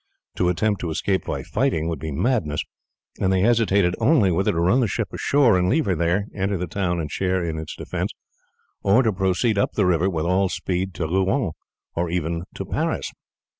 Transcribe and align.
To 0.37 0.49
attempt 0.49 0.81
to 0.81 0.89
escape 0.89 1.25
by 1.25 1.43
fighting 1.43 1.87
would 1.87 1.99
be 1.99 2.11
madness, 2.11 2.63
and 3.19 3.31
they 3.31 3.41
hesitated 3.41 3.93
only 3.99 4.31
whether 4.31 4.51
to 4.51 4.59
run 4.59 4.79
the 4.79 4.87
ship 4.87 5.09
ashore, 5.13 5.55
and, 5.59 5.69
leaving 5.69 5.91
her 5.91 5.95
there, 5.95 6.25
enter 6.33 6.57
the 6.57 6.65
town 6.65 6.99
and 6.99 7.11
share 7.11 7.43
in 7.43 7.59
its 7.59 7.75
defence, 7.75 8.09
or 8.81 9.03
to 9.03 9.13
proceed 9.13 9.59
up 9.59 9.73
the 9.73 9.85
river 9.85 10.09
with 10.09 10.25
all 10.25 10.49
speed 10.49 10.95
to 10.95 11.05
Rouen, 11.05 11.51
or 11.93 12.09
even 12.09 12.45
to 12.55 12.65
Paris. 12.65 13.11